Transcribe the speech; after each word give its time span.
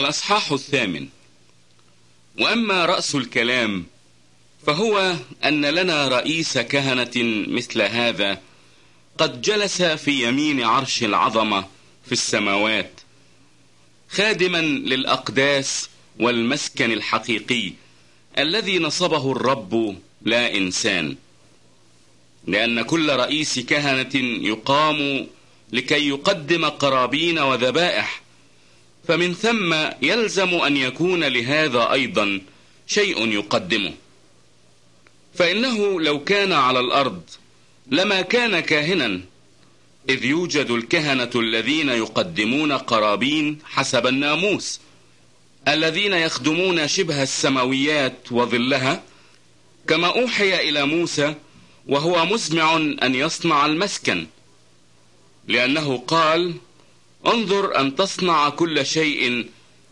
الأصحاح 0.00 0.52
الثامن. 0.52 1.08
وأما 2.40 2.86
رأس 2.86 3.14
الكلام 3.14 3.86
فهو 4.66 5.16
أن 5.44 5.66
لنا 5.66 6.08
رئيس 6.08 6.58
كهنة 6.58 7.10
مثل 7.48 7.82
هذا 7.82 8.40
قد 9.18 9.42
جلس 9.42 9.82
في 9.82 10.28
يمين 10.28 10.62
عرش 10.62 11.04
العظمة 11.04 11.64
في 12.06 12.12
السماوات 12.12 13.00
خادما 14.08 14.58
للأقداس 14.62 15.88
والمسكن 16.20 16.92
الحقيقي 16.92 17.72
الذي 18.38 18.78
نصبه 18.78 19.32
الرب 19.32 19.96
لا 20.22 20.56
إنسان. 20.56 21.16
لأن 22.46 22.82
كل 22.82 23.10
رئيس 23.16 23.58
كهنة 23.58 24.44
يقام 24.48 25.26
لكي 25.72 26.08
يقدم 26.08 26.64
قرابين 26.64 27.38
وذبائح 27.38 28.19
فمن 29.10 29.34
ثم 29.34 29.74
يلزم 30.02 30.54
أن 30.54 30.76
يكون 30.76 31.24
لهذا 31.24 31.92
أيضا 31.92 32.40
شيء 32.86 33.28
يقدمه. 33.28 33.92
فإنه 35.34 36.00
لو 36.00 36.24
كان 36.24 36.52
على 36.52 36.80
الأرض 36.80 37.22
لما 37.86 38.20
كان 38.20 38.60
كاهنا 38.60 39.20
إذ 40.08 40.24
يوجد 40.24 40.70
الكهنة 40.70 41.30
الذين 41.34 41.88
يقدمون 41.88 42.72
قرابين 42.72 43.58
حسب 43.64 44.06
الناموس 44.06 44.80
الذين 45.68 46.12
يخدمون 46.12 46.88
شبه 46.88 47.22
السماويات 47.22 48.32
وظلها 48.32 49.02
كما 49.88 50.06
أوحي 50.06 50.68
إلى 50.68 50.86
موسى 50.86 51.34
وهو 51.86 52.26
مسمع 52.26 52.76
أن 52.76 53.14
يصنع 53.14 53.66
المسكن 53.66 54.26
لأنه 55.48 55.98
قال 55.98 56.54
انظر 57.26 57.80
أن 57.80 57.96
تصنع 57.96 58.48
كل 58.48 58.86
شيء 58.86 59.46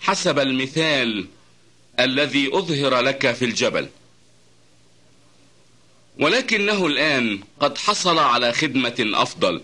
حسب 0.00 0.38
المثال 0.38 1.26
الذي 2.00 2.48
أظهر 2.52 3.00
لك 3.00 3.32
في 3.32 3.44
الجبل. 3.44 3.88
ولكنه 6.18 6.86
الآن 6.86 7.40
قد 7.60 7.78
حصل 7.78 8.18
على 8.18 8.52
خدمة 8.52 9.10
أفضل 9.14 9.60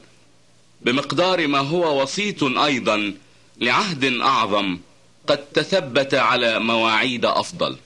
بمقدار 0.83 1.47
ما 1.47 1.59
هو 1.59 2.03
وسيط 2.03 2.45
أيضا 2.45 3.15
لعهد 3.61 4.05
أعظم 4.05 4.79
قد 5.27 5.47
تثبت 5.47 6.15
على 6.15 6.59
مواعيد 6.59 7.25
أفضل. 7.25 7.77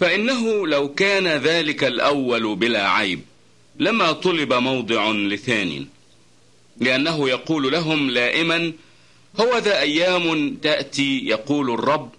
فإنه 0.00 0.66
لو 0.66 0.94
كان 0.94 1.28
ذلك 1.28 1.84
الأول 1.84 2.56
بلا 2.56 2.88
عيب 2.90 3.20
لما 3.78 4.12
طلب 4.12 4.52
موضع 4.52 5.10
لثانٍ 5.10 5.88
لأنه 6.80 7.28
يقول 7.28 7.72
لهم 7.72 8.10
لائما 8.10 8.72
هو 9.40 9.58
ذا 9.58 9.80
أيام 9.80 10.56
تأتي 10.62 11.18
يقول 11.18 11.70
الرب 11.70 12.10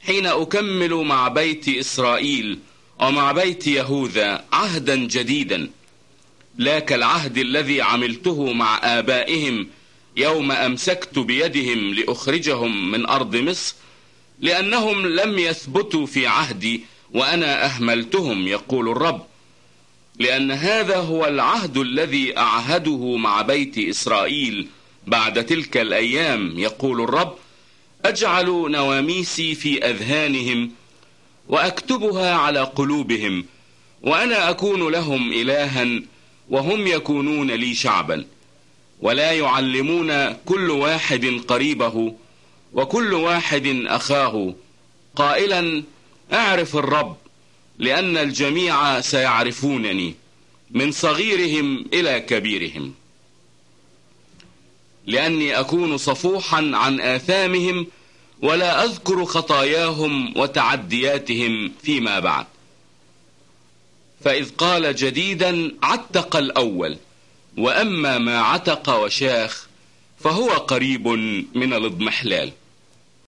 حين 0.00 0.26
أكمل 0.26 0.94
مع 0.94 1.28
بيت 1.28 1.68
إسرائيل 1.68 2.58
ومع 3.00 3.32
بيت 3.32 3.66
يهوذا 3.66 4.44
عهدا 4.52 4.96
جديدا. 4.96 5.70
لا 6.58 6.78
كالعهد 6.78 7.38
الذي 7.38 7.82
عملته 7.82 8.52
مع 8.52 8.80
آبائهم 8.82 9.68
يوم 10.16 10.52
أمسكت 10.52 11.18
بيدهم 11.18 11.94
لأخرجهم 11.94 12.90
من 12.90 13.06
أرض 13.06 13.36
مصر 13.36 13.74
لأنهم 14.40 15.06
لم 15.06 15.38
يثبتوا 15.38 16.06
في 16.06 16.26
عهدي 16.26 16.80
وأنا 17.14 17.64
أهملتهم 17.66 18.48
يقول 18.48 18.88
الرب. 18.88 19.26
لأن 20.20 20.50
هذا 20.50 20.96
هو 20.96 21.26
العهد 21.26 21.76
الذي 21.76 22.38
أعهده 22.38 23.16
مع 23.16 23.42
بيت 23.42 23.78
إسرائيل 23.78 24.66
بعد 25.06 25.46
تلك 25.46 25.76
الأيام 25.76 26.58
يقول 26.58 27.00
الرب. 27.00 27.34
أجعل 28.04 28.46
نواميسي 28.70 29.54
في 29.54 29.84
أذهانهم 29.86 30.70
وأكتبها 31.48 32.34
على 32.34 32.60
قلوبهم 32.60 33.44
وأنا 34.02 34.50
أكون 34.50 34.92
لهم 34.92 35.32
إلها 35.32 36.00
وهم 36.50 36.86
يكونون 36.86 37.50
لي 37.50 37.74
شعبا. 37.74 38.24
ولا 39.00 39.32
يعلمون 39.32 40.32
كل 40.32 40.70
واحد 40.70 41.40
قريبه 41.48 42.14
وكل 42.72 43.14
واحد 43.14 43.82
أخاه. 43.86 44.54
قائلا 45.16 45.82
أعرف 46.32 46.76
الرب. 46.76 47.16
لأن 47.80 48.16
الجميع 48.16 49.00
سيعرفونني 49.00 50.14
من 50.70 50.92
صغيرهم 50.92 51.84
إلى 51.92 52.20
كبيرهم. 52.20 52.94
لأني 55.06 55.60
أكون 55.60 55.96
صفوحا 55.96 56.70
عن 56.74 57.00
آثامهم 57.00 57.86
ولا 58.42 58.84
أذكر 58.84 59.24
خطاياهم 59.24 60.38
وتعدياتهم 60.38 61.72
فيما 61.82 62.20
بعد. 62.20 62.46
فإذ 64.24 64.50
قال 64.50 64.94
جديدا 64.94 65.72
عتق 65.82 66.36
الأول 66.36 66.96
وأما 67.58 68.18
ما 68.18 68.40
عتق 68.40 68.98
وشاخ 68.98 69.68
فهو 70.18 70.48
قريب 70.48 71.08
من 71.54 71.72
الاضمحلال. 71.72 72.52